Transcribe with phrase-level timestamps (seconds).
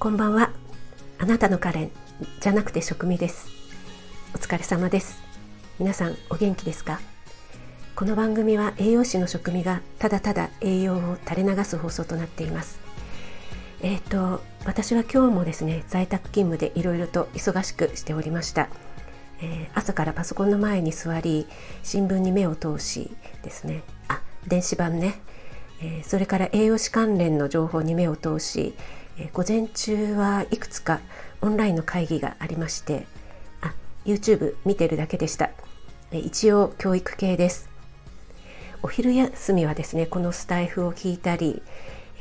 [0.00, 0.50] こんばんは。
[1.18, 1.90] あなたのカレン
[2.40, 3.50] じゃなくて食味です。
[4.34, 5.20] お疲れ様です。
[5.78, 7.00] 皆さんお元気ですか？
[7.94, 12.80] この番組は栄養士の食味がただただ栄養を垂れ流す放送となっています。
[13.82, 18.70] えっ、ー、と私は今日もですね在宅勤務でいろいろと忙しくしておりました。
[19.42, 21.46] えー、朝からパソコンの前に座り
[21.82, 23.10] 新聞に目を通し
[23.42, 23.82] ですね。
[24.08, 25.20] あ電子版ね、
[25.82, 28.74] えー、それから栄養士関連の情報に目を通し
[29.32, 31.00] 午前中はいくつか
[31.42, 33.06] オンラインの会議がありまして
[33.60, 33.74] あ
[34.04, 35.50] YouTube 見てるだけでした、
[36.10, 37.68] え一応教育系です。
[38.82, 41.62] お昼休みはですねこのスタイフを聞いたり、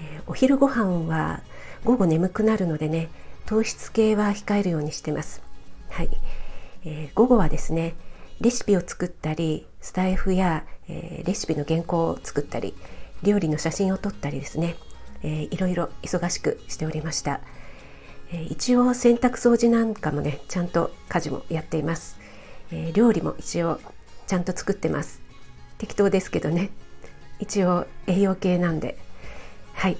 [0.00, 1.42] えお昼ご飯は
[1.84, 3.08] 午後眠くなるのでね
[3.44, 5.42] 糖質系は控えるようにしてます。
[5.90, 6.10] はい、
[6.84, 7.94] えー、午後はですね
[8.40, 12.74] レシピを作ったりスタイフや、えー、レシピの原稿を作ったり
[13.22, 14.76] 料理の写真を撮ったりですね。
[15.22, 17.40] えー、いろいろ忙しくしておりました、
[18.32, 22.18] えー、一応洗濯掃除なんかもねちゃんと家事もやっています、
[22.70, 23.80] えー、料理も一応
[24.26, 25.20] ちゃんと作ってます。
[25.78, 26.70] 適当ですけどね。
[27.38, 28.98] 一応栄養系なんで。
[29.74, 29.98] はい、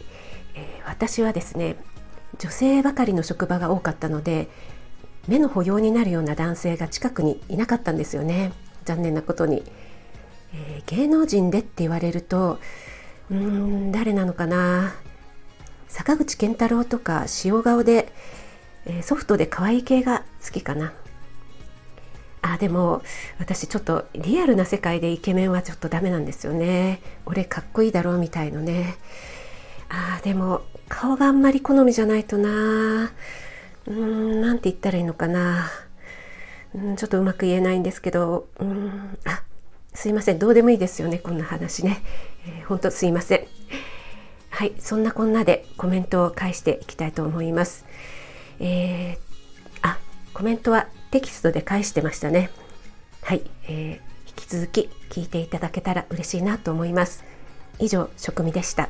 [0.55, 1.77] えー、私はですね
[2.39, 4.49] 女性ばかりの職場が多かったので
[5.29, 8.53] 目の保養になるような男性が近くにいなかったんですよね。
[8.85, 9.65] 残念なことに、
[10.55, 12.59] えー、芸能人でって言われると
[13.31, 14.95] うーん誰なのかな。
[15.89, 18.12] 坂口健太郎とか塩顔で、
[18.87, 20.93] えー、ソフトで可愛い系が好きかな。
[22.43, 23.03] あでも
[23.39, 27.01] 私ちょっとリアルな世界でイケメンはちょっとダメなんですよね。
[27.25, 28.97] 俺かっこいいだろうみたいのね。
[29.89, 33.11] あでも顔があんまり好みじゃないとな。
[33.87, 35.71] うんなんて言ったらいいのかな。
[36.75, 38.47] うんちょっとうまく言えないんですけど。
[38.61, 39.43] うんあ
[39.95, 40.39] すいません。
[40.39, 42.03] どうでもいいですよねこんな話ね、
[42.47, 43.47] えー、ほんとすいません。
[44.50, 45.66] はいそんなこんなで。
[45.77, 47.85] コメントを返していきたいと思います。
[48.59, 49.19] えー、
[49.83, 49.99] あ
[50.33, 52.50] コメントはテキストで返してましたね。
[53.23, 57.25] はい、えー、引き続き聞いていただけたら嬉しいなと思います。
[57.78, 58.89] 以上職味でした。